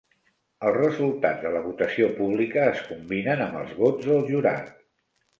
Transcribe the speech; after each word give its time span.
Els 0.67 0.75
resultats 0.77 1.43
de 1.47 1.49
la 1.55 1.59
votació 1.65 2.07
pública 2.21 2.63
es 2.69 2.81
combinen 2.85 3.43
amb 3.49 3.59
els 3.59 3.75
vots 3.83 4.07
del 4.13 4.25
jurat. 4.31 4.73